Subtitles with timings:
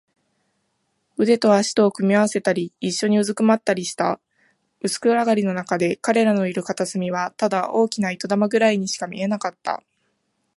[1.17, 4.19] 腕と脚とを組み合わせたり、いっしょにうずくまったりした。
[4.81, 9.83] 薄暗がりのなかで、彼らのいる片隅はただ大きな糸玉ぐらいにしか見えなかった。